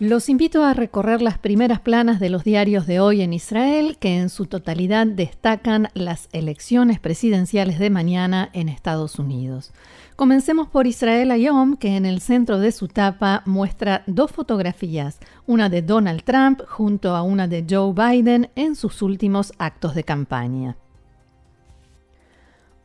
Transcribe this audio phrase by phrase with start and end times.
[0.00, 4.16] Los invito a recorrer las primeras planas de los diarios de hoy en Israel, que
[4.16, 9.74] en su totalidad destacan las elecciones presidenciales de mañana en Estados Unidos.
[10.16, 15.68] Comencemos por Israel Ayom, que en el centro de su tapa muestra dos fotografías, una
[15.68, 20.78] de Donald Trump junto a una de Joe Biden en sus últimos actos de campaña.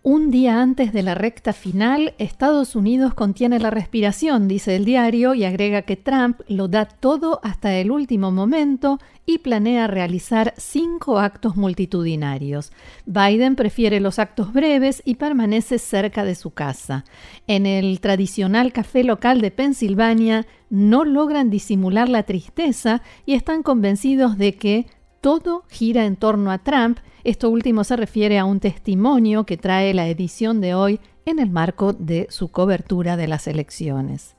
[0.07, 5.33] Un día antes de la recta final, Estados Unidos contiene la respiración, dice el diario,
[5.33, 11.17] y agrega que Trump lo da todo hasta el último momento y planea realizar cinco
[11.17, 12.71] actos multitudinarios.
[13.07, 17.03] Biden prefiere los actos breves y permanece cerca de su casa.
[17.47, 24.37] En el tradicional café local de Pensilvania no logran disimular la tristeza y están convencidos
[24.37, 24.85] de que
[25.25, 26.99] todo gira en torno a Trump.
[27.23, 31.49] Esto último se refiere a un testimonio que trae la edición de hoy en el
[31.49, 34.35] marco de su cobertura de las elecciones.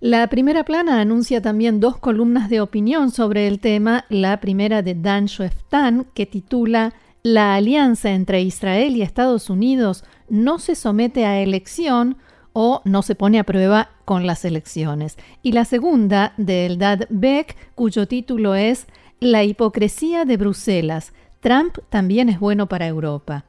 [0.00, 4.94] La primera plana anuncia también dos columnas de opinión sobre el tema, la primera de
[4.94, 11.42] Dan Shoeftan, que titula La alianza entre Israel y Estados Unidos no se somete a
[11.42, 12.16] elección
[12.58, 15.18] o no se pone a prueba con las elecciones.
[15.42, 18.86] Y la segunda de Eldad Beck, cuyo título es
[19.20, 21.12] la hipocresía de Bruselas.
[21.40, 23.44] Trump también es bueno para Europa.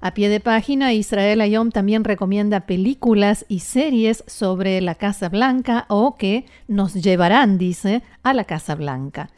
[0.00, 5.86] A pie de página, Israel Ayom también recomienda películas y series sobre la Casa Blanca
[5.88, 9.30] o que nos llevarán, dice, a la Casa Blanca.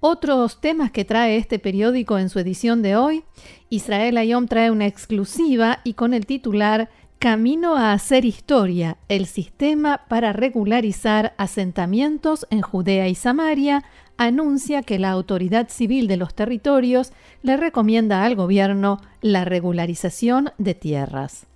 [0.00, 3.22] Otros temas que trae este periódico en su edición de hoy,
[3.70, 10.02] Israel Ayom trae una exclusiva y con el titular Camino a hacer historia, el sistema
[10.08, 13.82] para regularizar asentamientos en Judea y Samaria,
[14.16, 20.74] anuncia que la autoridad civil de los territorios le recomienda al gobierno la regularización de
[20.74, 21.48] tierras.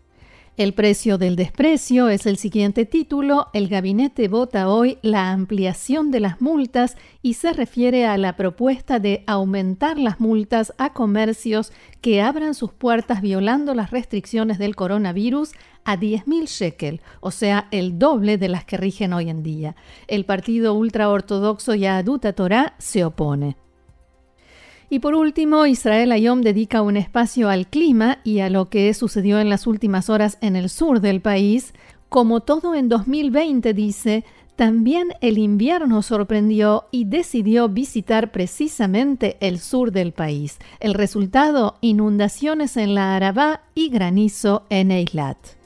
[0.59, 3.49] El precio del desprecio es el siguiente título.
[3.55, 8.99] El gabinete vota hoy la ampliación de las multas y se refiere a la propuesta
[8.99, 15.53] de aumentar las multas a comercios que abran sus puertas violando las restricciones del coronavirus
[15.85, 19.75] a 10.000 shekel, o sea, el doble de las que rigen hoy en día.
[20.07, 23.57] El partido ultraortodoxo Yaduta Torah se opone.
[24.93, 29.41] Y por último, Israel Ayom dedica un espacio al clima y a lo que sucedió
[29.41, 31.73] en las últimas horas en el sur del país.
[32.11, 34.23] Como todo en 2020, dice,
[34.55, 40.59] también el invierno sorprendió y decidió visitar precisamente el sur del país.
[40.79, 45.62] El resultado, inundaciones en la Arabá y granizo en Eilat.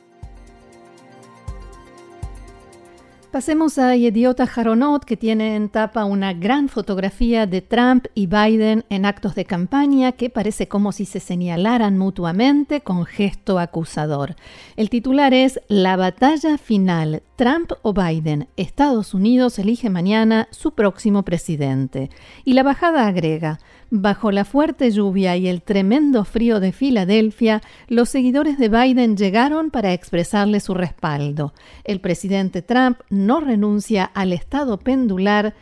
[3.36, 8.86] Pasemos a Yediota Haronot, que tiene en tapa una gran fotografía de Trump y Biden
[8.88, 14.36] en actos de campaña que parece como si se señalaran mutuamente con gesto acusador.
[14.76, 18.48] El titular es La batalla final, Trump o Biden.
[18.56, 22.10] Estados Unidos elige mañana su próximo presidente.
[22.44, 23.60] Y la bajada agrega,
[23.90, 29.70] Bajo la fuerte lluvia y el tremendo frío de Filadelfia, los seguidores de Biden llegaron
[29.70, 31.54] para expresarle su respaldo.
[31.84, 35.54] El presidente Trump no renuncia al estado pendular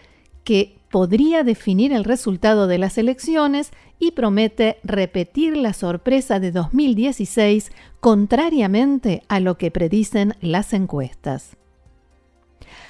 [0.42, 7.72] que podría definir el resultado de las elecciones y promete repetir la sorpresa de 2016
[8.00, 11.58] contrariamente a lo que predicen las encuestas.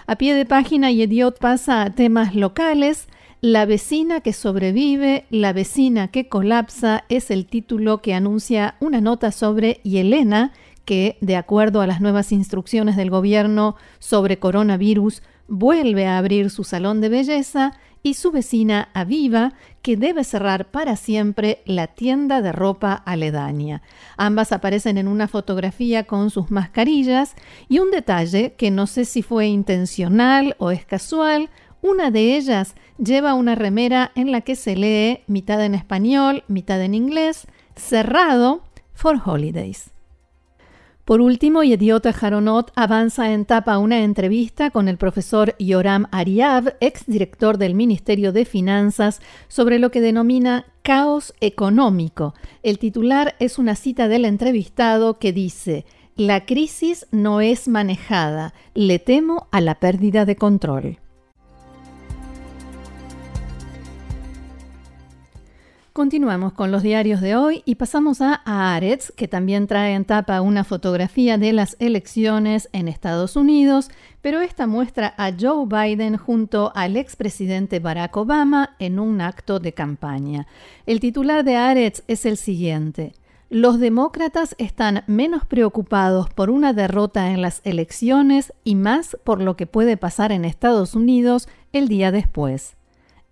[0.06, 3.08] A pie de página, Yediot pasa a temas locales.
[3.40, 9.32] La vecina que sobrevive, la vecina que colapsa es el título que anuncia una nota
[9.32, 10.52] sobre Yelena,
[10.84, 16.64] que, de acuerdo a las nuevas instrucciones del gobierno sobre coronavirus, vuelve a abrir su
[16.64, 17.72] salón de belleza,
[18.04, 23.82] y su vecina Aviva, que debe cerrar para siempre la tienda de ropa aledaña.
[24.18, 27.34] Ambas aparecen en una fotografía con sus mascarillas
[27.68, 31.48] y un detalle que no sé si fue intencional o es casual,
[31.80, 36.82] una de ellas lleva una remera en la que se lee mitad en español, mitad
[36.82, 38.62] en inglés, cerrado
[38.92, 39.93] for holidays.
[41.04, 47.58] Por último, Yediota Haronot avanza en tapa una entrevista con el profesor Yoram Ariav, exdirector
[47.58, 52.32] del Ministerio de Finanzas, sobre lo que denomina caos económico.
[52.62, 55.84] El titular es una cita del entrevistado que dice,
[56.16, 61.03] La crisis no es manejada, le temo a la pérdida de control.
[65.94, 70.40] Continuamos con los diarios de hoy y pasamos a Aretz, que también trae en tapa
[70.40, 76.72] una fotografía de las elecciones en Estados Unidos, pero esta muestra a Joe Biden junto
[76.74, 80.48] al expresidente Barack Obama en un acto de campaña.
[80.84, 83.12] El titular de Aretz es el siguiente.
[83.48, 89.56] Los demócratas están menos preocupados por una derrota en las elecciones y más por lo
[89.56, 92.74] que puede pasar en Estados Unidos el día después.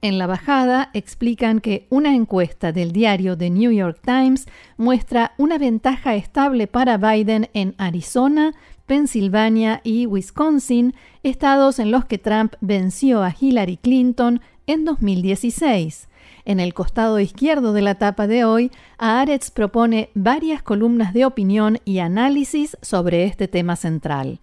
[0.05, 5.59] En la bajada explican que una encuesta del diario The New York Times muestra una
[5.59, 8.53] ventaja estable para Biden en Arizona,
[8.87, 16.09] Pensilvania y Wisconsin, estados en los que Trump venció a Hillary Clinton en 2016.
[16.47, 21.79] En el costado izquierdo de la tapa de hoy, Aretz propone varias columnas de opinión
[21.85, 24.41] y análisis sobre este tema central.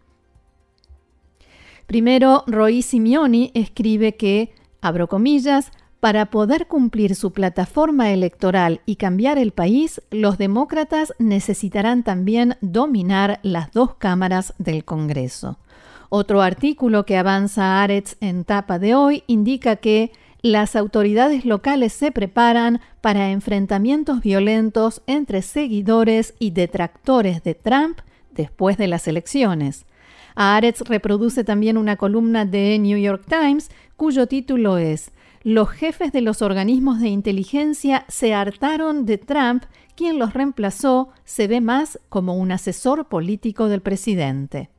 [1.85, 9.37] Primero, Roy Simeoni escribe que abro comillas, para poder cumplir su plataforma electoral y cambiar
[9.37, 15.57] el país, los demócratas necesitarán también dominar las dos cámaras del Congreso.
[16.07, 20.11] Otro artículo que avanza Aretz en tapa de hoy indica que
[20.41, 27.99] las autoridades locales se preparan para enfrentamientos violentos entre seguidores y detractores de Trump
[28.31, 29.85] después de las elecciones.
[30.41, 35.11] Aretz reproduce también una columna de New York Times cuyo título es
[35.43, 39.65] Los jefes de los organismos de inteligencia se hartaron de Trump,
[39.97, 44.69] quien los reemplazó se ve más como un asesor político del presidente.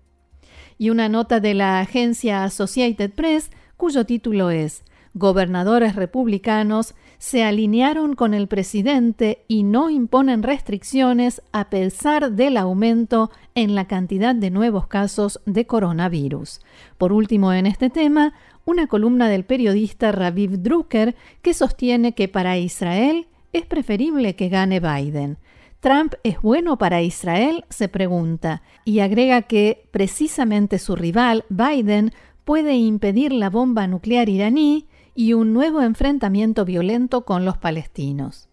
[0.79, 4.83] Y una nota de la agencia Associated Press cuyo título es
[5.15, 13.31] Gobernadores republicanos se alinearon con el presidente y no imponen restricciones a pesar del aumento
[13.57, 16.61] en la cantidad de nuevos casos de coronavirus.
[16.97, 18.35] Por último, en este tema,
[18.65, 24.79] una columna del periodista Raviv Drucker que sostiene que para Israel es preferible que gane
[24.79, 25.39] Biden.
[25.81, 27.65] ¿Trump es bueno para Israel?
[27.69, 32.13] se pregunta, y agrega que precisamente su rival, Biden,
[32.45, 38.49] puede impedir la bomba nuclear iraní y un nuevo enfrentamiento violento con los palestinos.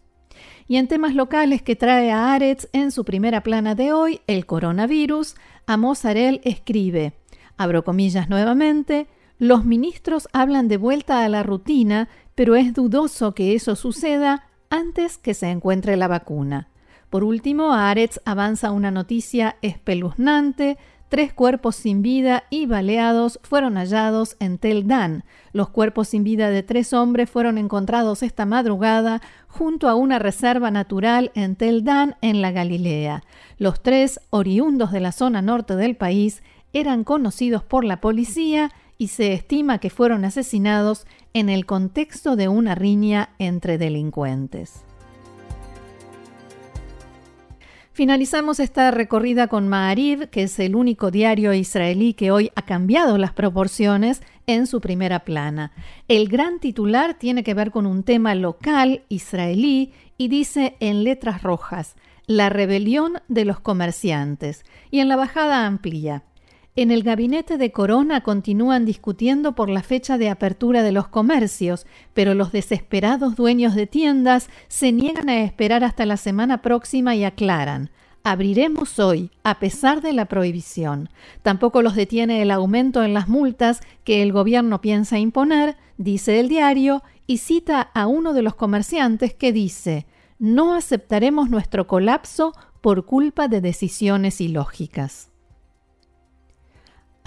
[0.66, 4.46] Y en temas locales que trae a Aretz en su primera plana de hoy, el
[4.46, 5.34] coronavirus,
[5.66, 7.14] Amos Arel escribe,
[7.56, 9.08] abro comillas nuevamente,
[9.38, 15.16] los ministros hablan de vuelta a la rutina, pero es dudoso que eso suceda antes
[15.16, 16.68] que se encuentre la vacuna.
[17.08, 20.76] Por último, Aretz avanza una noticia espeluznante.
[21.08, 25.24] Tres cuerpos sin vida y baleados fueron hallados en Tel Dan.
[25.52, 30.70] Los cuerpos sin vida de tres hombres fueron encontrados esta madrugada junto a una reserva
[30.70, 33.24] natural en Tel Dan, en la Galilea.
[33.56, 36.42] Los tres, oriundos de la zona norte del país,
[36.74, 42.48] eran conocidos por la policía y se estima que fueron asesinados en el contexto de
[42.48, 44.84] una riña entre delincuentes.
[47.98, 53.18] Finalizamos esta recorrida con Ma'ariv, que es el único diario israelí que hoy ha cambiado
[53.18, 55.72] las proporciones en su primera plana.
[56.06, 61.42] El gran titular tiene que ver con un tema local israelí y dice en letras
[61.42, 61.96] rojas,
[62.28, 64.64] la rebelión de los comerciantes.
[64.92, 66.22] Y en la bajada amplía,
[66.82, 71.86] en el gabinete de Corona continúan discutiendo por la fecha de apertura de los comercios,
[72.14, 77.24] pero los desesperados dueños de tiendas se niegan a esperar hasta la semana próxima y
[77.24, 77.90] aclaran.
[78.22, 81.08] Abriremos hoy, a pesar de la prohibición.
[81.42, 86.48] Tampoco los detiene el aumento en las multas que el gobierno piensa imponer, dice el
[86.48, 90.06] diario, y cita a uno de los comerciantes que dice
[90.38, 95.32] No aceptaremos nuestro colapso por culpa de decisiones ilógicas.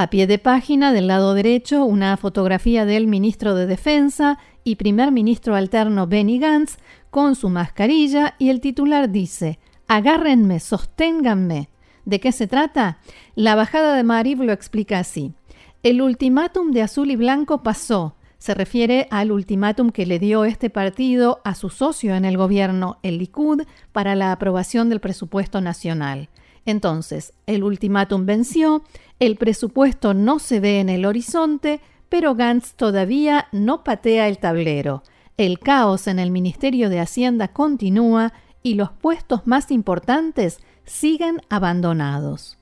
[0.01, 5.11] A pie de página, del lado derecho, una fotografía del ministro de Defensa y primer
[5.11, 6.79] ministro alterno Benny Gantz
[7.11, 11.69] con su mascarilla y el titular dice, agárrenme, sosténganme.
[12.03, 12.97] ¿De qué se trata?
[13.35, 15.35] La bajada de Marib lo explica así.
[15.83, 18.15] El ultimátum de azul y blanco pasó.
[18.39, 22.97] Se refiere al ultimátum que le dio este partido a su socio en el gobierno,
[23.03, 26.29] el Likud, para la aprobación del presupuesto nacional.
[26.65, 28.83] Entonces, el ultimátum venció,
[29.19, 35.03] el presupuesto no se ve en el horizonte, pero Gantz todavía no patea el tablero.
[35.37, 42.57] El caos en el Ministerio de Hacienda continúa y los puestos más importantes siguen abandonados.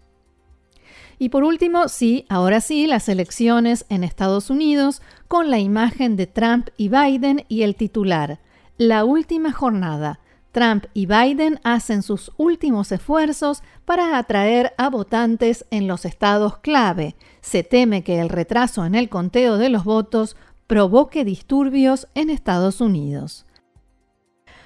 [1.17, 6.27] Y por último, sí, ahora sí, las elecciones en Estados Unidos con la imagen de
[6.27, 8.39] Trump y Biden y el titular,
[8.77, 15.87] La última jornada, Trump y Biden hacen sus últimos esfuerzos para atraer a votantes en
[15.87, 17.15] los estados clave.
[17.41, 20.35] Se teme que el retraso en el conteo de los votos
[20.67, 23.45] provoque disturbios en Estados Unidos.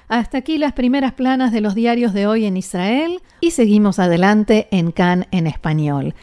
[0.10, 4.68] Hasta aquí las primeras planas de los diarios de hoy en Israel y seguimos adelante
[4.72, 6.14] en CAN en español.